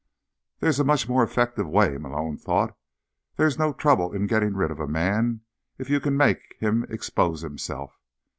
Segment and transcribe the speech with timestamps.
[0.61, 2.75] There's a much more effective way, Malone thought.
[3.37, 5.41] _There's no trouble in getting rid of a man
[5.77, 7.99] if you can make him expose himself.